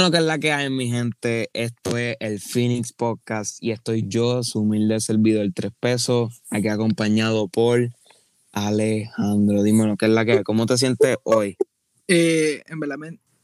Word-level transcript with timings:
Bueno, 0.00 0.12
que 0.12 0.16
es 0.16 0.24
la 0.24 0.38
que 0.38 0.50
hay, 0.50 0.70
mi 0.70 0.88
gente. 0.88 1.50
Esto 1.52 1.98
es 1.98 2.16
el 2.20 2.40
Phoenix 2.40 2.94
Podcast 2.94 3.62
y 3.62 3.70
estoy 3.70 4.06
yo, 4.08 4.42
su 4.42 4.60
humilde 4.60 4.98
servidor, 4.98 5.46
tres 5.54 5.72
pesos, 5.78 6.40
aquí 6.48 6.68
acompañado 6.68 7.48
por 7.48 7.90
Alejandro. 8.50 9.62
Dímelo, 9.62 9.98
¿qué 9.98 10.06
es 10.06 10.12
la 10.12 10.24
que 10.24 10.32
hay? 10.32 10.42
¿Cómo 10.42 10.64
te 10.64 10.78
sientes 10.78 11.18
hoy? 11.24 11.58
Eh, 12.08 12.62
en 12.66 12.80
verdad, 12.80 12.96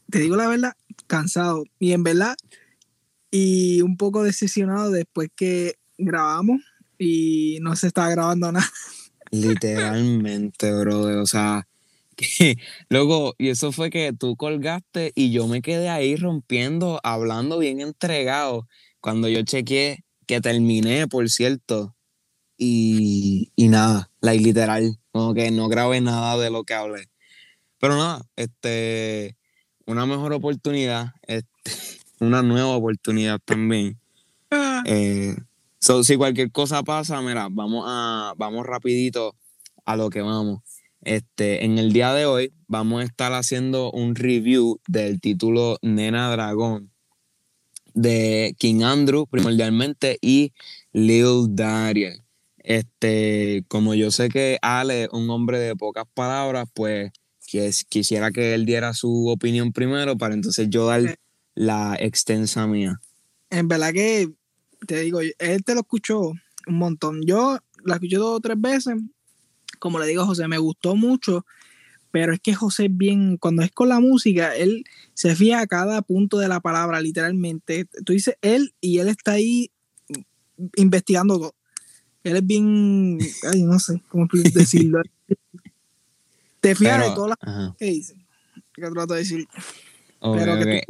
te 0.09 0.17
digo 0.17 0.35
la 0.35 0.47
verdad, 0.47 0.73
cansado. 1.05 1.63
Y 1.77 1.91
en 1.91 2.01
verdad, 2.01 2.35
y 3.29 3.83
un 3.83 3.95
poco 3.95 4.23
decepcionado 4.23 4.89
después 4.89 5.29
que 5.35 5.75
grabamos 5.99 6.61
y 6.97 7.59
no 7.61 7.75
se 7.75 7.85
estaba 7.85 8.09
grabando 8.09 8.51
nada. 8.51 8.67
Literalmente, 9.29 10.73
bro. 10.73 11.21
O 11.21 11.27
sea, 11.27 11.66
que, 12.17 12.57
luego, 12.89 13.35
y 13.37 13.49
eso 13.49 13.71
fue 13.71 13.89
que 13.89 14.11
tú 14.13 14.35
colgaste 14.35 15.13
y 15.15 15.31
yo 15.31 15.47
me 15.47 15.61
quedé 15.61 15.89
ahí 15.89 16.15
rompiendo, 16.15 16.99
hablando 17.03 17.59
bien 17.59 17.79
entregado. 17.79 18.67
Cuando 18.99 19.29
yo 19.29 19.43
chequeé 19.43 20.03
que 20.25 20.41
terminé, 20.41 21.07
por 21.07 21.29
cierto, 21.29 21.95
y, 22.57 23.51
y 23.55 23.67
nada, 23.69 24.11
like, 24.19 24.43
literal, 24.43 24.97
como 25.11 25.33
que 25.33 25.51
no 25.51 25.69
grabé 25.69 26.01
nada 26.01 26.37
de 26.37 26.49
lo 26.49 26.63
que 26.63 26.73
hablé. 26.73 27.09
Pero 27.79 27.95
nada, 27.95 28.25
este, 28.35 29.37
una 29.85 30.05
mejor 30.05 30.33
oportunidad, 30.33 31.13
este, 31.23 31.47
una 32.19 32.41
nueva 32.41 32.75
oportunidad 32.75 33.39
también. 33.45 33.99
Ah. 34.51 34.83
Eh, 34.85 35.35
si 35.79 36.17
cualquier 36.17 36.51
cosa 36.51 36.83
pasa, 36.83 37.21
mira, 37.21 37.47
vamos 37.49 37.85
a, 37.87 38.33
vamos 38.37 38.65
rapidito 38.65 39.35
a 39.85 39.95
lo 39.95 40.09
que 40.09 40.21
vamos. 40.21 40.61
Este, 41.07 41.63
en 41.63 41.77
el 41.77 41.93
día 41.93 42.13
de 42.13 42.25
hoy 42.25 42.51
vamos 42.67 42.99
a 43.01 43.05
estar 43.05 43.31
haciendo 43.31 43.91
un 43.93 44.13
review 44.13 44.81
del 44.89 45.21
título 45.21 45.77
Nena 45.81 46.29
Dragón 46.29 46.91
de 47.93 48.53
King 48.59 48.83
Andrew 48.83 49.25
primordialmente 49.25 50.17
y 50.21 50.51
Lil 50.91 51.55
Dariel. 51.55 52.23
Este, 52.57 53.63
como 53.69 53.93
yo 53.93 54.11
sé 54.11 54.27
que 54.27 54.57
Ale 54.61 55.03
es 55.03 55.09
un 55.13 55.29
hombre 55.29 55.59
de 55.59 55.77
pocas 55.77 56.03
palabras, 56.13 56.67
pues 56.73 57.13
quisiera 57.87 58.31
que 58.31 58.53
él 58.53 58.65
diera 58.65 58.93
su 58.93 59.29
opinión 59.29 59.71
primero 59.71 60.17
para 60.17 60.33
entonces 60.33 60.67
yo 60.69 60.87
dar 60.87 61.17
la 61.55 61.95
extensa 61.97 62.67
mía. 62.67 62.99
En 63.49 63.69
verdad 63.69 63.93
que 63.93 64.29
te 64.85 64.99
digo, 64.99 65.21
él 65.21 65.63
te 65.63 65.73
lo 65.73 65.79
escuchó 65.79 66.33
un 66.67 66.77
montón. 66.77 67.21
Yo 67.25 67.59
la 67.85 67.95
escuché 67.95 68.17
dos 68.17 68.35
o 68.35 68.41
tres 68.41 68.59
veces 68.59 68.95
como 69.79 69.99
le 69.99 70.07
digo 70.07 70.23
a 70.23 70.25
José, 70.25 70.47
me 70.47 70.57
gustó 70.57 70.95
mucho, 70.95 71.45
pero 72.11 72.33
es 72.33 72.39
que 72.39 72.53
José 72.53 72.87
bien, 72.89 73.37
cuando 73.37 73.63
es 73.63 73.71
con 73.71 73.89
la 73.89 73.99
música, 73.99 74.55
él 74.55 74.85
se 75.13 75.35
fija 75.35 75.61
a 75.61 75.67
cada 75.67 76.01
punto 76.01 76.39
de 76.39 76.47
la 76.47 76.59
palabra, 76.59 77.01
literalmente. 77.01 77.85
Tú 78.05 78.13
dices 78.13 78.35
él 78.41 78.73
y 78.81 78.99
él 78.99 79.07
está 79.09 79.33
ahí 79.33 79.71
investigando 80.75 81.37
todo. 81.37 81.55
Él 82.23 82.37
es 82.37 82.45
bien, 82.45 83.19
ay, 83.51 83.63
no 83.63 83.79
sé 83.79 84.01
cómo 84.09 84.27
decirlo. 84.53 85.01
Te 86.61 86.75
fijas 86.75 87.07
de 87.07 87.15
todas 87.15 87.37
las 87.39 87.75
que 87.77 87.85
dice. 87.85 88.15
Que 88.73 88.81
trato 88.81 89.13
de 89.13 89.19
decir. 89.19 89.47
pero 90.19 90.57
que 90.57 90.83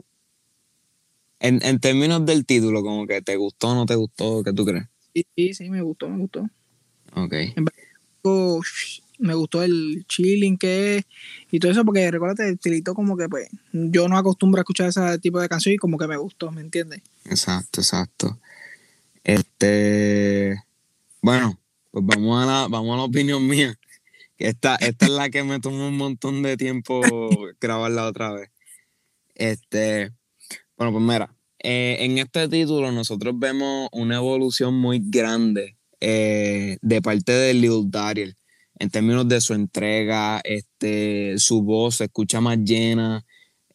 en, 1.39 1.63
en, 1.63 1.79
términos 1.79 2.25
del 2.25 2.45
título, 2.45 2.81
como 2.81 3.05
que 3.05 3.21
te 3.21 3.35
gustó 3.35 3.69
o 3.69 3.75
no 3.75 3.85
te 3.85 3.95
gustó, 3.95 4.43
¿qué 4.43 4.53
tú 4.53 4.65
crees? 4.65 4.85
Sí, 5.13 5.53
sí, 5.53 5.69
me 5.69 5.81
gustó, 5.81 6.09
me 6.09 6.17
gustó. 6.17 6.49
Ok 7.13 7.33
me 9.19 9.33
gustó 9.33 9.63
el 9.63 10.05
chilling 10.07 10.57
que 10.57 10.97
es 10.97 11.05
y 11.51 11.59
todo 11.59 11.71
eso, 11.71 11.85
porque 11.85 12.09
recuérdate, 12.11 12.47
el 12.47 12.53
estilito 12.55 12.93
como 12.93 13.17
que 13.17 13.27
pues 13.29 13.49
yo 13.71 14.07
no 14.07 14.17
acostumbro 14.17 14.59
a 14.59 14.61
escuchar 14.63 14.89
ese 14.89 15.19
tipo 15.19 15.39
de 15.39 15.49
canción 15.49 15.73
y 15.73 15.77
como 15.77 15.97
que 15.97 16.07
me 16.07 16.17
gustó, 16.17 16.51
¿me 16.51 16.61
entiendes? 16.61 17.01
Exacto, 17.25 17.81
exacto. 17.81 18.39
Este, 19.23 20.63
bueno, 21.21 21.59
pues 21.91 22.05
vamos 22.05 22.43
a 22.43 22.45
la, 22.45 22.67
vamos 22.67 22.93
a 22.93 22.97
la 22.97 23.03
opinión 23.03 23.45
mía. 23.47 23.77
Esta, 24.37 24.75
esta 24.75 25.05
es 25.05 25.11
la 25.11 25.29
que 25.29 25.43
me 25.43 25.59
tomó 25.59 25.87
un 25.87 25.97
montón 25.97 26.43
de 26.43 26.57
tiempo 26.57 27.01
grabarla 27.59 28.05
otra 28.05 28.33
vez. 28.33 28.49
Este, 29.35 30.11
bueno, 30.77 30.93
pues 30.93 31.03
mira, 31.03 31.33
eh, 31.59 31.97
en 32.01 32.17
este 32.17 32.47
título 32.47 32.91
nosotros 32.91 33.33
vemos 33.37 33.89
una 33.91 34.17
evolución 34.17 34.75
muy 34.75 35.01
grande 35.03 35.76
eh, 35.99 36.77
de 36.81 37.01
parte 37.01 37.31
de 37.31 37.53
Lil 37.53 37.89
Dariel 37.89 38.37
en 38.79 38.89
términos 38.89 39.27
de 39.27 39.41
su 39.41 39.53
entrega, 39.53 40.41
este, 40.43 41.37
su 41.39 41.63
voz 41.63 41.95
se 41.95 42.05
escucha 42.05 42.41
más 42.41 42.59
llena, 42.59 43.25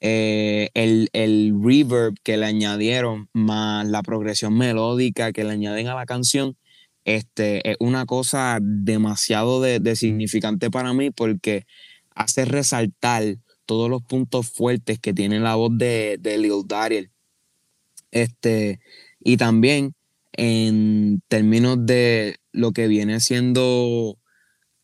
eh, 0.01 0.71
el, 0.75 1.09
el, 1.13 1.55
reverb 1.63 2.15
que 2.23 2.37
le 2.37 2.47
añadieron, 2.47 3.29
más 3.33 3.87
la 3.87 4.03
progresión 4.03 4.57
melódica 4.57 5.33
que 5.33 5.45
le 5.45 5.51
añaden 5.51 5.89
a 5.89 5.95
la 5.95 6.07
canción, 6.07 6.57
este, 7.05 7.69
es 7.71 7.77
una 7.81 8.07
cosa 8.07 8.59
demasiado 8.61 9.61
de, 9.61 9.97
significante 9.97 10.71
para 10.71 10.93
mí 10.93 11.11
porque 11.11 11.67
hace 12.15 12.45
resaltar 12.45 13.39
todos 13.67 13.91
los 13.91 14.03
puntos 14.03 14.51
fuertes 14.51 14.99
que 15.01 15.15
tiene 15.15 15.41
la 15.41 15.57
voz 15.57 15.77
de, 15.77 16.19
de 16.21 16.39
Lil 16.39 16.63
Dariel. 16.67 17.11
Este, 18.11 18.81
y 19.21 19.37
también 19.37 19.95
en 20.33 21.23
términos 21.29 21.79
de 21.81 22.37
lo 22.53 22.73
que 22.73 22.87
viene 22.89 23.21
siendo 23.21 24.19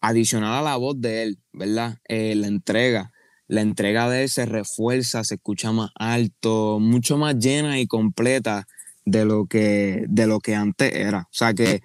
adicional 0.00 0.54
a 0.54 0.62
la 0.62 0.76
voz 0.76 1.00
de 1.00 1.22
él, 1.22 1.38
¿verdad? 1.52 1.98
Eh, 2.08 2.34
la 2.34 2.46
entrega. 2.46 3.12
La 3.46 3.62
entrega 3.62 4.10
de 4.10 4.24
él 4.24 4.28
se 4.28 4.46
refuerza, 4.46 5.24
se 5.24 5.36
escucha 5.36 5.72
más 5.72 5.90
alto, 5.94 6.78
mucho 6.80 7.16
más 7.16 7.38
llena 7.38 7.80
y 7.80 7.86
completa 7.86 8.66
de 9.06 9.24
lo 9.24 9.46
que, 9.46 10.04
de 10.08 10.26
lo 10.26 10.40
que 10.40 10.54
antes 10.54 10.94
era. 10.94 11.20
O 11.22 11.34
sea 11.34 11.54
que, 11.54 11.80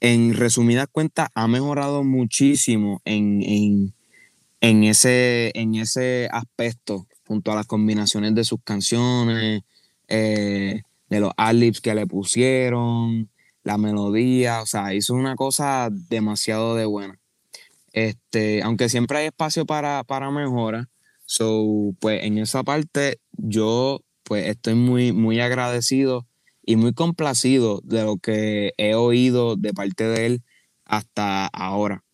en 0.00 0.34
resumidas 0.34 0.88
cuentas, 0.92 1.28
ha 1.34 1.48
mejorado 1.48 2.04
muchísimo 2.04 3.00
en, 3.06 3.94
ese, 4.60 5.52
en 5.54 5.74
ese 5.74 6.28
aspecto, 6.30 7.06
junto 7.26 7.50
a 7.50 7.54
las 7.56 7.66
combinaciones 7.66 8.34
de 8.34 8.44
sus 8.44 8.60
canciones, 8.62 9.62
eh, 10.08 10.82
de 11.08 11.20
los 11.20 11.32
adlibs 11.36 11.80
que 11.80 11.94
le 11.94 12.06
pusieron, 12.06 13.30
la 13.62 13.78
melodía, 13.78 14.62
o 14.62 14.66
sea, 14.66 14.94
hizo 14.94 15.14
una 15.14 15.36
cosa 15.36 15.88
demasiado 15.90 16.76
de 16.76 16.86
buena. 16.86 17.18
Este, 17.92 18.62
aunque 18.62 18.88
siempre 18.88 19.18
hay 19.18 19.26
espacio 19.26 19.66
para, 19.66 20.04
para 20.04 20.30
mejora, 20.30 20.88
so, 21.24 21.94
pues 22.00 22.22
en 22.24 22.38
esa 22.38 22.62
parte 22.62 23.18
yo 23.32 24.00
pues 24.22 24.46
estoy 24.48 24.74
muy, 24.74 25.12
muy 25.12 25.40
agradecido 25.40 26.26
y 26.64 26.76
muy 26.76 26.92
complacido 26.92 27.80
de 27.84 28.02
lo 28.04 28.18
que 28.18 28.72
he 28.76 28.94
oído 28.94 29.56
de 29.56 29.72
parte 29.72 30.04
de 30.04 30.26
él 30.26 30.42
hasta 30.84 31.46
ahora. 31.46 32.04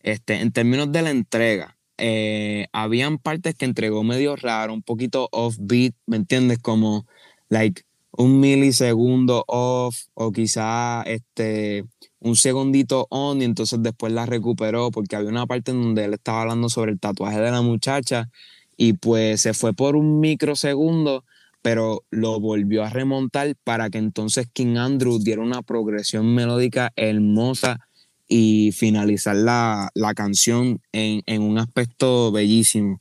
Este, 0.00 0.40
en 0.40 0.52
términos 0.52 0.90
de 0.90 1.02
la 1.02 1.10
entrega, 1.10 1.78
eh, 1.98 2.66
habían 2.72 3.18
partes 3.18 3.54
que 3.54 3.64
entregó 3.64 4.02
medio 4.02 4.34
raro, 4.34 4.74
un 4.74 4.82
poquito 4.82 5.28
offbeat, 5.30 5.94
¿me 6.06 6.16
entiendes? 6.16 6.58
Como, 6.58 7.06
like, 7.48 7.82
un 8.12 8.40
milisegundo 8.40 9.44
off 9.48 9.96
o 10.14 10.32
quizá 10.32 11.02
este, 11.02 11.84
un 12.20 12.36
segundito 12.36 13.06
on 13.10 13.40
y 13.40 13.44
entonces 13.44 13.82
después 13.82 14.12
la 14.12 14.26
recuperó 14.26 14.90
porque 14.90 15.16
había 15.16 15.30
una 15.30 15.46
parte 15.46 15.70
en 15.70 15.82
donde 15.82 16.04
él 16.04 16.14
estaba 16.14 16.42
hablando 16.42 16.68
sobre 16.68 16.92
el 16.92 17.00
tatuaje 17.00 17.40
de 17.40 17.50
la 17.50 17.62
muchacha 17.62 18.30
y 18.76 18.94
pues 18.94 19.40
se 19.40 19.54
fue 19.54 19.72
por 19.74 19.96
un 19.96 20.20
microsegundo, 20.20 21.24
pero 21.62 22.04
lo 22.10 22.40
volvió 22.40 22.84
a 22.84 22.90
remontar 22.90 23.54
para 23.64 23.90
que 23.90 23.98
entonces 23.98 24.48
King 24.52 24.76
Andrew 24.76 25.18
diera 25.18 25.42
una 25.42 25.62
progresión 25.62 26.34
melódica 26.34 26.92
hermosa 26.96 27.80
y 28.28 28.72
finalizar 28.72 29.36
la, 29.36 29.90
canción 30.16 30.80
en, 30.92 31.22
en, 31.26 31.42
un 31.42 31.58
aspecto 31.58 32.32
bellísimo. 32.32 33.00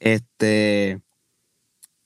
Este, 0.00 1.00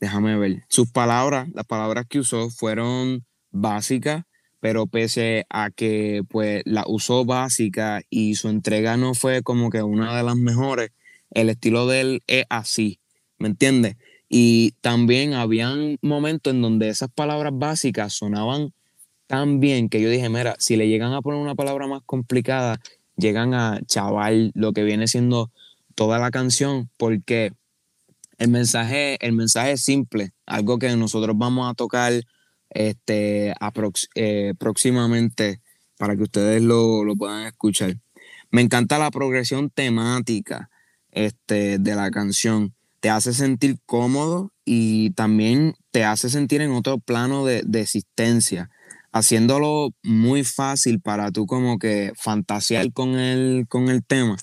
déjame 0.00 0.36
ver, 0.36 0.64
sus 0.68 0.90
palabras, 0.90 1.48
las 1.54 1.66
palabras 1.66 2.06
que 2.08 2.20
usó 2.20 2.50
fueron 2.50 3.24
básicas, 3.50 4.24
pero 4.60 4.86
pese 4.86 5.46
a 5.50 5.70
que 5.70 6.22
pues 6.28 6.62
la 6.64 6.84
usó 6.86 7.24
básica 7.24 8.02
y 8.10 8.34
su 8.34 8.48
entrega 8.48 8.96
no 8.96 9.14
fue 9.14 9.42
como 9.42 9.70
que 9.70 9.82
una 9.82 10.16
de 10.16 10.22
las 10.22 10.36
mejores, 10.36 10.90
el 11.30 11.50
estilo 11.50 11.86
de 11.86 12.00
él 12.00 12.22
es 12.26 12.44
así, 12.48 13.00
¿me 13.38 13.48
entiendes? 13.48 13.96
Y 14.28 14.72
también 14.80 15.32
habían 15.34 15.98
momentos 16.02 16.52
en 16.52 16.62
donde 16.62 16.88
esas 16.88 17.10
palabras 17.10 17.52
básicas 17.54 18.12
sonaban 18.12 18.72
tan 19.26 19.60
bien 19.60 19.88
que 19.88 20.00
yo 20.00 20.10
dije, 20.10 20.28
mira, 20.28 20.56
si 20.58 20.76
le 20.76 20.88
llegan 20.88 21.12
a 21.12 21.22
poner 21.22 21.40
una 21.40 21.54
palabra 21.54 21.86
más 21.86 22.02
complicada, 22.04 22.80
llegan 23.16 23.54
a 23.54 23.80
chaval 23.86 24.52
lo 24.54 24.72
que 24.72 24.84
viene 24.84 25.06
siendo 25.06 25.50
toda 25.94 26.18
la 26.18 26.30
canción, 26.30 26.90
porque 26.96 27.52
el 28.38 28.48
mensaje, 28.48 29.18
el 29.24 29.32
mensaje 29.32 29.72
es 29.72 29.82
simple, 29.82 30.32
algo 30.46 30.78
que 30.78 30.94
nosotros 30.96 31.36
vamos 31.36 31.68
a 31.70 31.74
tocar 31.74 32.12
este, 32.70 33.52
eh, 34.14 34.54
próximamente 34.58 35.60
para 35.98 36.16
que 36.16 36.22
ustedes 36.22 36.62
lo, 36.62 37.02
puedan 37.18 37.46
escuchar. 37.46 37.96
Me 38.50 38.62
encanta 38.62 38.98
la 38.98 39.10
progresión 39.10 39.70
temática 39.70 40.70
este, 41.10 41.78
de 41.78 41.94
la 41.96 42.10
canción. 42.10 42.74
Te 43.00 43.10
hace 43.10 43.32
sentir 43.32 43.78
cómodo 43.84 44.52
y 44.64 45.10
también 45.10 45.74
te 45.90 46.04
hace 46.04 46.30
sentir 46.30 46.60
en 46.60 46.70
otro 46.70 46.98
plano 46.98 47.44
de, 47.44 47.62
de 47.66 47.80
existencia, 47.80 48.70
haciéndolo 49.12 49.90
muy 50.04 50.44
fácil 50.44 51.00
para 51.00 51.32
tú 51.32 51.46
como 51.46 51.78
que 51.78 52.12
fantasear 52.16 52.92
con 52.92 53.18
el, 53.18 53.66
con 53.68 53.88
el 53.88 54.04
tema. 54.04 54.36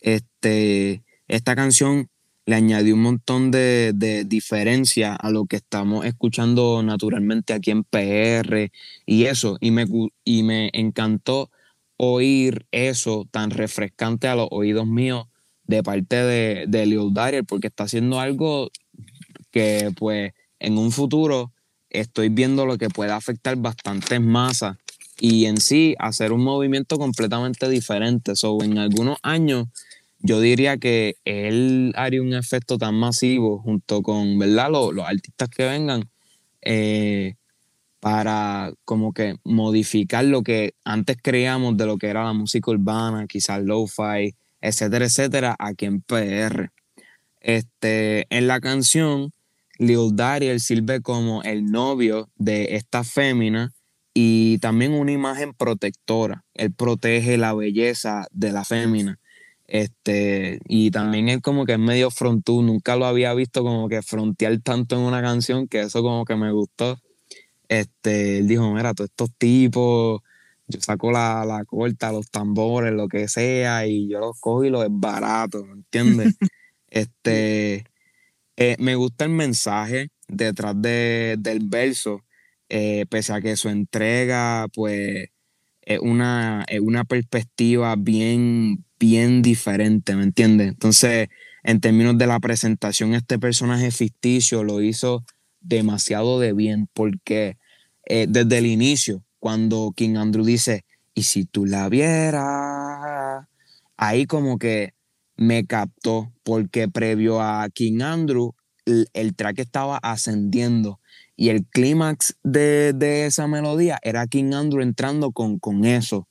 Este, 0.00 1.02
esta 1.28 1.56
canción 1.56 2.10
le 2.46 2.56
añadió 2.56 2.94
un 2.94 3.02
montón 3.02 3.50
de, 3.50 3.92
de 3.94 4.24
diferencia 4.24 5.14
a 5.14 5.30
lo 5.30 5.46
que 5.46 5.56
estamos 5.56 6.04
escuchando 6.04 6.82
naturalmente 6.82 7.52
aquí 7.52 7.70
en 7.70 7.84
PR 7.84 8.70
y 9.06 9.24
eso, 9.24 9.56
y 9.60 9.70
me, 9.70 9.86
y 10.24 10.42
me 10.42 10.70
encantó 10.72 11.50
oír 11.96 12.66
eso 12.72 13.28
tan 13.30 13.50
refrescante 13.50 14.26
a 14.26 14.34
los 14.34 14.48
oídos 14.50 14.86
míos 14.86 15.26
de 15.64 15.82
parte 15.82 16.16
de, 16.16 16.64
de 16.66 16.86
Lil 16.86 17.12
Dariel, 17.12 17.44
porque 17.44 17.68
está 17.68 17.84
haciendo 17.84 18.18
algo 18.18 18.70
que 19.50 19.92
pues 19.96 20.32
en 20.58 20.78
un 20.78 20.92
futuro 20.92 21.52
estoy 21.90 22.28
viendo 22.28 22.66
lo 22.66 22.78
que 22.78 22.88
puede 22.88 23.12
afectar 23.12 23.56
bastantes 23.56 24.20
masas 24.20 24.76
y 25.20 25.44
en 25.44 25.58
sí 25.58 25.94
hacer 25.98 26.32
un 26.32 26.42
movimiento 26.42 26.98
completamente 26.98 27.68
diferente. 27.68 28.34
So, 28.34 28.62
en 28.62 28.78
algunos 28.78 29.18
años 29.22 29.66
yo 30.20 30.40
diría 30.40 30.78
que 30.78 31.16
él 31.24 31.92
haría 31.96 32.22
un 32.22 32.34
efecto 32.34 32.78
tan 32.78 32.94
masivo 32.94 33.58
junto 33.58 34.02
con 34.02 34.38
¿verdad? 34.38 34.70
Los, 34.70 34.94
los 34.94 35.06
artistas 35.06 35.48
que 35.48 35.64
vengan 35.64 36.10
eh, 36.62 37.34
para 38.00 38.72
como 38.84 39.12
que 39.12 39.36
modificar 39.44 40.24
lo 40.24 40.42
que 40.42 40.74
antes 40.84 41.18
creíamos 41.22 41.76
de 41.76 41.86
lo 41.86 41.98
que 41.98 42.08
era 42.08 42.24
la 42.24 42.32
música 42.32 42.70
urbana, 42.70 43.26
quizás 43.26 43.62
lo-fi, 43.62 44.34
etcétera, 44.60 45.04
etcétera, 45.04 45.56
aquí 45.58 45.86
en 45.86 46.00
PR. 46.00 46.70
Este, 47.40 48.26
en 48.30 48.46
la 48.46 48.60
canción, 48.60 49.32
Lil 49.78 50.14
Dariel 50.14 50.60
sirve 50.60 51.00
como 51.00 51.42
el 51.42 51.66
novio 51.66 52.28
de 52.36 52.74
esta 52.76 53.04
fémina 53.04 53.72
y 54.12 54.58
también 54.58 54.92
una 54.92 55.12
imagen 55.12 55.54
protectora. 55.54 56.44
Él 56.54 56.72
protege 56.72 57.36
la 57.36 57.54
belleza 57.54 58.26
de 58.32 58.52
la 58.52 58.64
fémina. 58.64 59.19
Este, 59.70 60.58
y 60.66 60.90
también 60.90 61.28
es 61.28 61.40
como 61.40 61.64
que 61.64 61.74
es 61.74 61.78
medio 61.78 62.10
frontú, 62.10 62.60
nunca 62.60 62.96
lo 62.96 63.06
había 63.06 63.32
visto 63.34 63.62
como 63.62 63.88
que 63.88 64.02
frontear 64.02 64.58
tanto 64.62 64.96
en 64.96 65.02
una 65.02 65.22
canción 65.22 65.68
que 65.68 65.82
eso 65.82 66.02
como 66.02 66.24
que 66.24 66.34
me 66.34 66.50
gustó. 66.50 66.98
Este, 67.68 68.38
él 68.38 68.48
dijo, 68.48 68.72
mira, 68.74 68.94
todos 68.94 69.10
estos 69.10 69.30
tipos, 69.38 70.22
yo 70.66 70.80
saco 70.80 71.12
la, 71.12 71.44
la 71.46 71.64
corta, 71.64 72.10
los 72.10 72.30
tambores, 72.30 72.92
lo 72.92 73.06
que 73.06 73.28
sea, 73.28 73.86
y 73.86 74.08
yo 74.08 74.18
los 74.18 74.40
cojo 74.40 74.64
y 74.64 74.70
los 74.70 74.82
es 74.84 74.90
barato, 74.90 75.64
¿me 75.64 75.74
entiendes? 75.74 76.34
este, 76.90 77.84
eh, 78.56 78.76
me 78.80 78.96
gusta 78.96 79.24
el 79.24 79.30
mensaje 79.30 80.10
detrás 80.26 80.74
de, 80.82 81.36
del 81.38 81.60
verso, 81.68 82.24
eh, 82.68 83.06
pese 83.08 83.32
a 83.34 83.40
que 83.40 83.56
su 83.56 83.68
entrega, 83.68 84.66
pues, 84.74 85.28
es 85.82 85.98
una, 86.00 86.64
es 86.68 86.80
una 86.80 87.04
perspectiva 87.04 87.96
bien, 87.96 88.84
bien 88.98 89.42
diferente, 89.42 90.14
¿me 90.14 90.24
entiendes? 90.24 90.68
Entonces, 90.68 91.28
en 91.62 91.80
términos 91.80 92.16
de 92.18 92.26
la 92.26 92.40
presentación, 92.40 93.14
este 93.14 93.38
personaje 93.38 93.90
ficticio 93.90 94.64
lo 94.64 94.80
hizo 94.82 95.24
demasiado 95.60 96.40
de 96.40 96.52
bien, 96.52 96.88
porque 96.92 97.56
eh, 98.06 98.26
desde 98.28 98.58
el 98.58 98.66
inicio, 98.66 99.24
cuando 99.38 99.92
King 99.96 100.16
Andrew 100.16 100.44
dice, 100.44 100.84
y 101.14 101.24
si 101.24 101.44
tú 101.44 101.66
la 101.66 101.88
vieras, 101.88 103.46
ahí 103.96 104.26
como 104.26 104.58
que 104.58 104.94
me 105.36 105.66
captó, 105.66 106.32
porque 106.42 106.88
previo 106.88 107.40
a 107.40 107.68
King 107.70 108.00
Andrew, 108.02 108.54
el, 108.84 109.34
track 109.34 109.58
estaba 109.60 109.98
ascendiendo 109.98 111.00
y 111.40 111.48
el 111.48 111.64
clímax 111.64 112.36
de, 112.42 112.92
de, 112.92 113.24
esa 113.24 113.46
melodía 113.46 113.98
era 114.02 114.26
King 114.26 114.52
Andrew 114.52 114.82
entrando 114.82 115.32
con, 115.32 115.58
con 115.58 115.86
eso. 115.86 116.28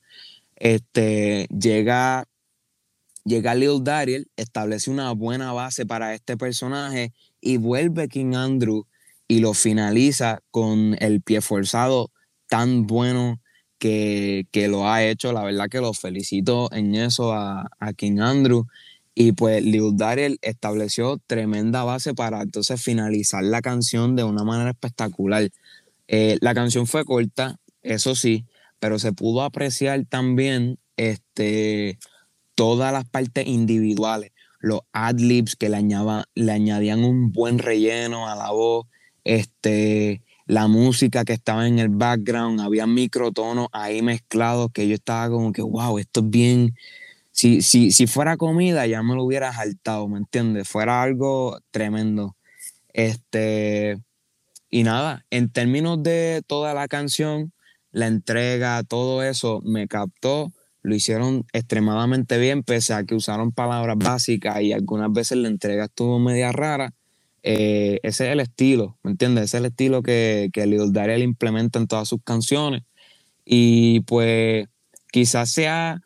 Este, 0.56 1.48
llega 1.48 2.28
Llega 3.26 3.56
Lil 3.56 3.84
Dariel, 3.84 4.28
establece 4.38 4.92
una 4.92 5.12
buena 5.14 5.52
base 5.52 5.88
para 5.88 6.14
este 6.14 6.38
personaje 6.38 7.12
y 7.42 7.58
vuelve 7.58 8.08
King 8.08 8.36
Andrew 8.36 8.86
y 9.28 9.40
lo 9.40 9.56
finaliza 9.56 10.42
con 10.52 10.96
el 11.00 11.24
pie 11.24 11.42
forzado 11.42 12.12
tan 12.48 12.86
bueno 12.86 13.42
que, 13.80 14.46
lo 14.70 14.88
ha 14.88 15.04
hecho. 15.04 15.34
La 15.34 15.44
verdad 15.44 15.70
que 15.70 15.82
lo 15.82 15.94
felicito 15.94 16.72
en 16.72 16.94
eso 16.94 17.34
a, 17.34 17.68
King 17.98 18.20
Andrew. 18.20 18.68
Y 19.22 19.34
pues 19.34 19.62
Lil 19.62 19.98
Dariel 19.98 20.40
estableció 20.42 21.18
tremenda 21.28 21.84
base 21.84 22.14
para 22.14 22.42
entonces 22.42 22.82
finalizar 22.82 23.44
la 23.44 23.60
canción 23.60 24.16
de 24.16 24.24
una 24.24 24.46
manera 24.46 24.70
espectacular. 24.70 25.50
Eh, 26.08 26.38
la 26.40 26.54
canción 26.54 26.88
fue 26.88 27.04
corta, 27.04 27.60
eso 27.82 28.16
sí, 28.16 28.46
pero 28.80 28.98
se 28.98 29.12
pudo 29.12 29.42
apreciar 29.42 30.06
también 30.06 30.80
este, 30.96 32.00
todas 32.56 32.94
las 32.94 33.04
partes 33.04 33.46
individuales, 33.46 34.32
los 34.62 34.84
adlibs 34.94 35.58
que 35.58 35.68
le, 35.68 35.86
le 36.36 36.52
añadían 36.54 37.04
un 37.04 37.34
buen 37.34 37.60
relleno 37.60 38.30
a 38.30 38.38
la 38.38 38.52
voz, 38.52 38.88
este, 39.26 40.24
la 40.46 40.70
música 40.70 41.26
que 41.26 41.34
estaba 41.34 41.68
en 41.68 41.80
el 41.80 41.90
background, 41.90 42.62
había 42.62 42.88
microtonos 42.88 43.68
ahí 43.74 44.02
mezclados 44.02 44.72
que 44.74 44.88
yo 44.88 44.96
estaba 44.96 45.30
como 45.30 45.52
que, 45.52 45.62
wow, 45.62 46.00
esto 46.00 46.22
es 46.22 46.30
bien. 46.30 46.74
Si, 47.40 47.62
si, 47.62 47.92
si 47.94 48.06
fuera 48.06 48.36
comida, 48.36 48.86
ya 48.86 49.02
me 49.02 49.16
lo 49.16 49.24
hubiera 49.24 49.54
saltado, 49.54 50.10
¿me 50.10 50.18
entiendes? 50.18 50.68
Fuera 50.68 51.02
algo 51.02 51.58
tremendo. 51.72 52.36
Este, 52.92 53.98
y 54.70 54.84
nada, 54.84 55.26
en 55.30 55.50
términos 55.50 56.04
de 56.04 56.44
toda 56.48 56.74
la 56.74 56.90
canción, 56.90 57.54
la 57.92 58.08
entrega, 58.08 58.84
todo 58.84 59.24
eso 59.24 59.62
me 59.64 59.88
captó 59.88 60.52
lo 60.82 60.94
hicieron 60.94 61.46
extremadamente 61.54 62.38
bien, 62.40 62.62
pese 62.62 62.94
a 62.94 63.06
que 63.06 63.16
usaron 63.16 63.54
palabras 63.54 63.96
básicas 63.98 64.62
y 64.62 64.74
algunas 64.74 65.14
veces 65.14 65.38
la 65.38 65.48
entrega 65.48 65.86
estuvo 65.86 66.20
media 66.20 66.52
rara. 66.52 66.94
Eh, 67.44 68.02
ese 68.04 68.28
es 68.28 68.34
el 68.34 68.42
estilo, 68.42 68.98
¿me 69.02 69.12
entiendes? 69.12 69.46
Ese 69.46 69.58
es 69.58 69.62
el 69.62 69.68
estilo 69.68 70.04
que, 70.04 70.50
que 70.52 70.68
Lil 70.68 70.92
Dariel 70.92 71.24
implementa 71.24 71.80
en 71.80 71.88
todas 71.88 72.10
sus 72.10 72.22
canciones. 72.22 72.84
Y 73.46 74.02
pues 74.02 74.68
quizás 75.10 75.50
sea 75.50 76.02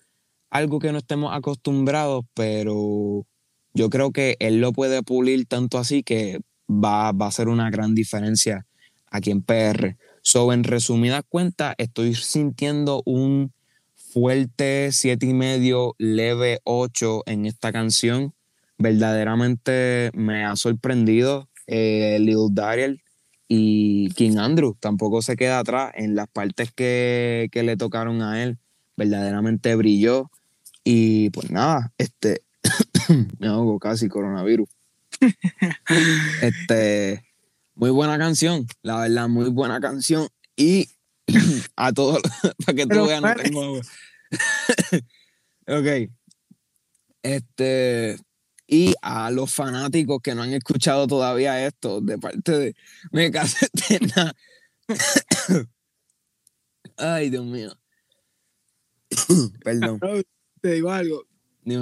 algo 0.53 0.79
que 0.79 0.91
no 0.91 0.99
estemos 0.99 1.35
acostumbrados, 1.35 2.25
pero 2.35 3.25
yo 3.73 3.89
creo 3.89 4.11
que 4.11 4.37
él 4.39 4.61
lo 4.61 4.71
puede 4.71 5.01
pulir 5.01 5.47
tanto 5.47 5.79
así 5.79 6.03
que 6.03 6.39
va, 6.69 7.11
va 7.11 7.27
a 7.27 7.31
ser 7.31 7.47
una 7.47 7.71
gran 7.71 7.95
diferencia 7.95 8.67
aquí 9.09 9.31
en 9.31 9.41
PR. 9.41 9.97
So, 10.21 10.53
en 10.53 10.63
resumidas 10.63 11.23
cuentas, 11.27 11.73
estoy 11.79 12.13
sintiendo 12.13 13.01
un 13.05 13.51
fuerte, 13.95 14.91
siete 14.91 15.25
y 15.25 15.33
medio, 15.33 15.95
leve 15.97 16.59
8 16.65 17.23
en 17.25 17.47
esta 17.47 17.71
canción. 17.71 18.33
Verdaderamente 18.77 20.11
me 20.13 20.45
ha 20.45 20.55
sorprendido 20.55 21.49
eh, 21.65 22.17
Lil 22.19 22.49
Dariel 22.51 23.01
y 23.47 24.09
King 24.11 24.37
Andrew. 24.37 24.75
Tampoco 24.79 25.23
se 25.23 25.35
queda 25.35 25.57
atrás 25.57 25.93
en 25.95 26.15
las 26.15 26.27
partes 26.27 26.71
que, 26.71 27.49
que 27.51 27.63
le 27.63 27.75
tocaron 27.75 28.21
a 28.21 28.43
él. 28.43 28.59
Verdaderamente 28.95 29.75
brilló. 29.75 30.29
Y 30.83 31.29
pues 31.29 31.49
nada, 31.49 31.93
este, 31.97 32.43
me 33.39 33.47
hago 33.47 33.79
casi 33.79 34.09
coronavirus. 34.09 34.69
este, 36.41 37.23
muy 37.75 37.89
buena 37.91 38.17
canción, 38.17 38.67
la 38.81 39.01
verdad, 39.01 39.29
muy 39.29 39.49
buena 39.49 39.79
canción. 39.79 40.27
Y 40.55 40.89
a 41.75 41.93
todos, 41.93 42.21
para 42.65 42.75
que 42.75 42.85
tú 42.85 43.05
veas, 43.05 43.21
no 43.21 43.35
tengo 43.35 43.81
ok. 45.67 46.09
Este, 47.23 48.17
y 48.67 48.93
a 49.01 49.31
los 49.31 49.53
fanáticos 49.53 50.21
que 50.21 50.35
no 50.35 50.41
han 50.43 50.53
escuchado 50.53 51.07
todavía 51.07 51.65
esto 51.65 52.01
de 52.01 52.17
parte 52.17 52.51
de 52.51 52.75
Me 53.11 53.25
Eterna. 53.27 54.33
Ay, 56.97 57.29
Dios 57.29 57.45
mío. 57.45 57.77
Perdón. 59.63 59.99
Te 60.63 60.71
digo 60.71 60.91
algo. 60.91 61.25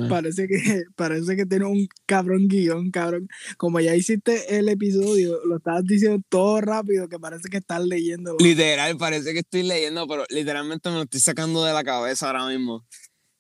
Parece 0.10 0.48
que, 0.48 0.56
parece 0.96 1.36
que 1.36 1.46
tiene 1.46 1.66
un 1.66 1.88
cabrón 2.08 2.48
guion, 2.48 2.90
cabrón. 2.90 3.30
Como 3.58 3.80
ya 3.80 3.96
hiciste 3.96 4.58
el 4.58 4.70
episodio, 4.70 5.40
lo 5.46 5.58
estabas 5.58 5.84
diciendo 5.84 6.20
todo 6.30 6.62
rápido, 6.62 7.08
que 7.08 7.20
parece 7.20 7.48
que 7.50 7.58
estás 7.58 7.86
leyendo. 7.86 8.36
Literal, 8.40 8.98
parece 8.98 9.34
que 9.34 9.40
estoy 9.40 9.62
leyendo, 9.62 10.08
pero 10.08 10.26
literalmente 10.30 10.90
me 10.90 10.96
lo 10.96 11.04
estoy 11.04 11.20
sacando 11.20 11.64
de 11.64 11.74
la 11.74 11.84
cabeza 11.84 12.26
ahora 12.26 12.48
mismo. 12.48 12.84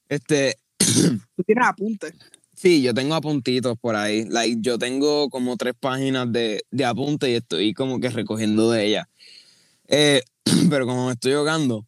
Este. 0.10 0.57
¿Tú 0.77 1.43
tienes 1.43 1.67
apuntes? 1.67 2.13
Sí, 2.53 2.83
yo 2.83 2.93
tengo 2.93 3.15
apuntitos 3.15 3.79
por 3.79 3.95
ahí. 3.95 4.25
Like, 4.25 4.57
yo 4.62 4.77
tengo 4.77 5.27
como 5.31 5.57
tres 5.57 5.74
páginas 5.79 6.31
de, 6.31 6.62
de 6.69 6.86
apuntes 6.86 7.29
y 7.29 7.33
estoy 7.33 7.74
como 7.74 8.00
que 8.00 8.12
recogiendo 8.12 8.69
de 8.69 8.86
ellas. 8.86 9.07
Eh, 9.88 10.21
pero 10.69 10.86
como 10.86 11.07
me 11.07 11.13
estoy 11.13 11.33
jugando, 11.33 11.88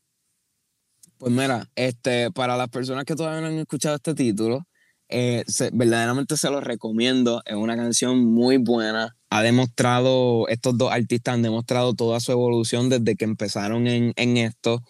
pues 1.24 1.34
mira, 1.34 1.70
este, 1.78 2.32
para 2.32 2.58
las 2.58 2.68
personas 2.68 3.06
que 3.06 3.16
todavía 3.16 3.40
no 3.40 3.48
han 3.48 3.58
escuchado 3.58 3.96
este 3.96 4.14
título, 4.14 4.68
eh, 5.08 5.46
verdaderamente 5.72 6.36
se 6.36 6.50
lo 6.50 6.60
recomiendo. 6.60 7.42
Es 7.46 7.56
una 7.56 7.78
canción 7.78 8.26
muy 8.26 8.58
buena. 8.58 9.16
ha 9.30 9.42
demostrado, 9.42 10.50
estos 10.50 10.78
dos 10.78 10.92
artistas 10.92 11.36
han 11.36 11.42
demostrado 11.42 11.94
toda 11.94 12.20
su 12.20 12.34
evolución 12.34 12.90
desde 12.90 13.16
que 13.16 13.24
empezaron 13.24 13.88
en, 13.88 14.38
esto. 14.38 14.82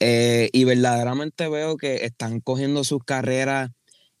Eh, 0.00 0.50
y 0.52 0.64
verdaderamente 0.64 1.48
veo 1.48 1.76
que 1.76 2.04
están 2.04 2.40
cogiendo 2.40 2.82
sus 2.82 3.04
carreras 3.04 3.70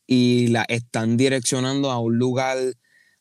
y 0.06 0.46
la 0.46 0.64
están 0.68 1.16
direccionando 1.16 1.90
a 1.90 1.98
un 1.98 2.16
lugar 2.16 2.58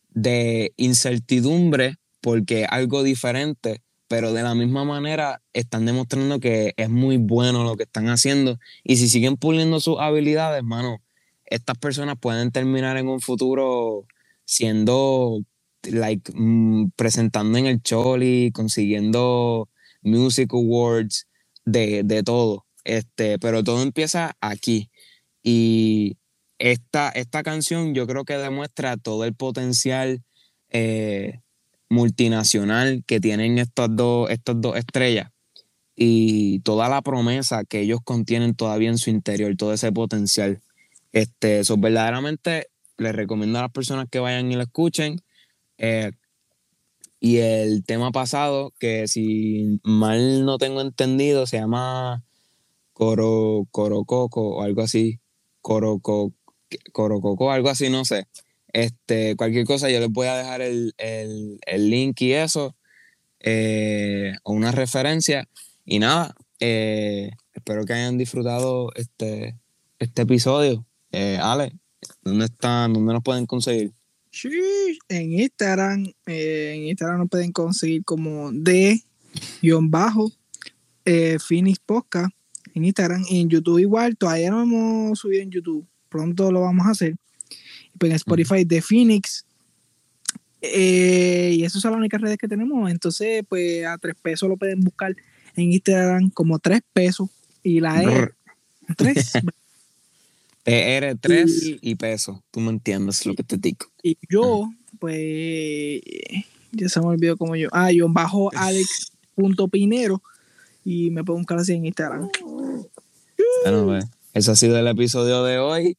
de 0.09 0.71
incertidumbre 0.77 1.95
porque 2.21 2.61
es 2.61 2.67
algo 2.69 3.01
diferente, 3.01 3.81
pero 4.15 4.31
de 4.31 4.43
la 4.43 4.55
misma 4.55 4.85
manera 4.85 5.41
están 5.51 5.85
demostrando 5.85 6.39
que 6.39 6.73
es 6.77 6.89
muy 6.89 7.17
bueno 7.17 7.65
lo 7.65 7.75
que 7.75 7.83
están 7.83 8.07
haciendo 8.07 8.59
y 8.81 8.95
si 8.95 9.09
siguen 9.09 9.35
puliendo 9.35 9.81
sus 9.81 9.99
habilidades, 9.99 10.63
mano, 10.63 11.01
estas 11.45 11.77
personas 11.77 12.15
pueden 12.17 12.49
terminar 12.53 12.95
en 12.95 13.09
un 13.09 13.19
futuro 13.19 14.07
siendo 14.45 15.41
like 15.83 16.31
mm, 16.33 16.91
presentando 16.95 17.57
en 17.57 17.65
el 17.65 17.81
Choli, 17.81 18.51
consiguiendo 18.53 19.67
music 20.01 20.53
awards 20.53 21.27
de, 21.65 22.03
de 22.05 22.23
todo. 22.23 22.65
Este, 22.85 23.37
pero 23.37 23.65
todo 23.65 23.81
empieza 23.81 24.37
aquí. 24.39 24.89
Y 25.43 26.15
esta, 26.57 27.09
esta 27.09 27.43
canción 27.43 27.93
yo 27.93 28.07
creo 28.07 28.23
que 28.23 28.37
demuestra 28.37 28.95
todo 28.95 29.25
el 29.25 29.35
potencial 29.35 30.23
eh, 30.69 31.41
multinacional 31.89 33.03
que 33.05 33.19
tienen 33.19 33.57
estas 33.57 33.89
dos, 33.95 34.29
estas 34.29 34.59
dos 34.59 34.77
estrellas 34.77 35.31
y 35.95 36.59
toda 36.59 36.89
la 36.89 37.01
promesa 37.01 37.63
que 37.63 37.81
ellos 37.81 37.99
contienen 38.03 38.55
todavía 38.55 38.89
en 38.89 38.97
su 38.97 39.09
interior, 39.09 39.55
todo 39.55 39.73
ese 39.73 39.91
potencial. 39.91 40.61
Este, 41.13 41.59
eso 41.59 41.77
verdaderamente 41.77 42.67
les 42.97 43.15
recomiendo 43.15 43.59
a 43.59 43.63
las 43.63 43.71
personas 43.71 44.07
que 44.09 44.19
vayan 44.19 44.51
y 44.51 44.55
lo 44.55 44.63
escuchen. 44.63 45.21
Eh, 45.77 46.11
y 47.19 47.37
el 47.37 47.85
tema 47.85 48.11
pasado, 48.11 48.73
que 48.79 49.07
si 49.07 49.79
mal 49.83 50.45
no 50.45 50.57
tengo 50.57 50.81
entendido, 50.81 51.47
se 51.47 51.57
llama 51.57 52.23
Coro, 52.93 53.67
Corococo 53.71 54.57
o 54.57 54.61
algo 54.61 54.81
así. 54.81 55.19
Coroco, 55.61 56.33
Corococo, 56.91 57.51
algo 57.51 57.69
así, 57.69 57.89
no 57.89 58.05
sé. 58.05 58.27
Este, 58.75 59.37
cualquier 59.37 59.65
cosa, 59.65 59.89
yo 59.89 60.01
les 60.01 60.09
voy 60.09 60.27
a 60.27 60.35
dejar 60.35 60.61
el, 60.61 60.93
link 61.77 62.19
y 62.19 62.33
eso, 62.33 62.75
eh, 63.39 64.33
o 64.43 64.51
una 64.51 64.73
referencia. 64.73 65.47
Y 65.85 65.99
nada, 65.99 66.35
eh, 66.59 67.31
espero 67.53 67.85
que 67.85 67.93
hayan 67.93 68.17
disfrutado 68.17 68.91
este, 68.95 69.55
este 69.99 70.23
episodio. 70.23 70.85
Ale, 71.13 71.71
¿dónde 72.21 72.45
están? 72.45 72.91
¿Dónde 72.91 73.13
nos 73.13 73.23
pueden 73.23 73.45
conseguir? 73.45 73.93
Sí, 74.29 74.49
en 75.07 75.39
Instagram, 75.39 76.07
eh, 76.25 76.73
en 76.75 76.87
Instagram 76.87 77.19
nos 77.19 77.29
pueden 77.29 77.53
conseguir 77.53 78.03
como 78.03 78.51
de 78.51 79.01
guion 79.61 79.89
bajo 79.89 80.29
eh, 81.05 81.37
Phoenix 81.39 81.79
Podcast 81.79 82.35
en 82.73 82.83
Instagram 82.83 83.23
y 83.29 83.39
en 83.39 83.47
YouTube 83.47 83.79
igual, 83.79 84.17
todavía 84.17 84.51
no 84.51 84.63
hemos 84.63 85.19
subido 85.19 85.41
en 85.41 85.51
YouTube, 85.51 85.87
pronto 86.09 86.51
lo 86.51 86.59
vamos 86.59 86.85
a 86.85 86.89
hacer. 86.89 87.15
Pues 87.97 88.09
en 88.11 88.15
Spotify 88.15 88.63
de 88.65 88.81
Phoenix. 88.81 89.45
Eh, 90.61 91.55
y 91.57 91.63
esas 91.63 91.81
son 91.81 91.91
las 91.91 91.99
únicas 91.99 92.21
redes 92.21 92.37
que 92.37 92.47
tenemos. 92.47 92.89
Entonces, 92.89 93.43
pues 93.47 93.85
a 93.85 93.97
tres 93.97 94.15
pesos 94.21 94.49
lo 94.49 94.57
pueden 94.57 94.81
buscar 94.81 95.15
en 95.55 95.71
Instagram 95.71 96.29
como 96.29 96.59
tres 96.59 96.81
pesos. 96.93 97.29
Y 97.63 97.79
la 97.79 98.03
E, 98.03 98.29
tres. 98.95 99.33
PR3 100.65 101.79
y, 101.81 101.95
peso. 101.95 102.43
Tú 102.49 102.59
me 102.59 102.71
entiendes 102.71 103.25
lo 103.25 103.35
que 103.35 103.43
te 103.43 103.57
digo. 103.57 103.85
Y 104.01 104.17
yo, 104.27 104.67
pues, 104.99 106.01
ya 106.71 106.89
se 106.89 106.99
me 106.99 107.05
olvidó 107.05 107.37
como 107.37 107.55
yo. 107.55 107.69
Ah, 107.71 107.91
yo 107.91 108.09
bajo 108.09 108.49
alex.pinero 108.55 110.21
y 110.83 111.11
me 111.11 111.23
puedo 111.23 111.37
buscar 111.37 111.59
así 111.59 111.73
en 111.73 111.85
Instagram. 111.85 112.29
Bueno, 113.63 113.85
pues, 113.85 114.05
ese 114.33 114.51
ha 114.51 114.55
sido 114.55 114.77
el 114.77 114.87
episodio 114.87 115.43
de 115.43 115.59
hoy. 115.59 115.97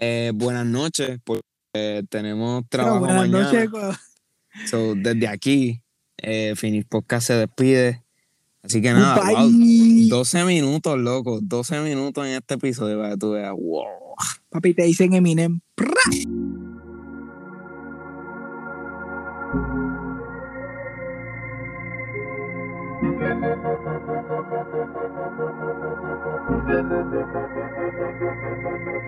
Eh, 0.00 0.30
buenas 0.32 0.64
noches, 0.64 1.18
porque 1.24 1.42
tenemos 2.08 2.64
trabajo 2.68 3.00
buenas 3.00 3.28
mañana. 3.28 3.52
Noches, 3.52 3.98
so, 4.70 4.94
desde 4.94 5.26
aquí, 5.26 5.82
eh, 6.18 6.54
Finis 6.56 6.84
Podcast 6.84 7.26
se 7.26 7.34
despide. 7.34 8.04
Así 8.62 8.80
que 8.80 8.92
nada, 8.92 9.20
12 9.42 10.44
minutos, 10.44 10.98
loco. 10.98 11.40
12 11.42 11.80
minutos 11.80 12.26
en 12.26 12.34
este 12.34 12.54
episodio 12.54 12.98
para 12.98 13.10
que 13.10 13.16
tú 13.16 13.32
veas, 13.32 13.52
wow. 13.52 13.84
Papi, 14.50 14.74
te 14.74 14.84
dicen 14.84 15.14
Eminem. 15.14 15.60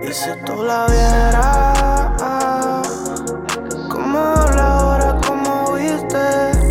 Y 0.02 0.12
si 0.12 0.30
tú 0.44 0.62
la 0.62 0.86
vieras, 0.86 2.22
cómo 3.88 4.18
habla 4.18 4.78
ahora, 4.78 5.20
cómo 5.26 5.74
viste. 5.74 6.69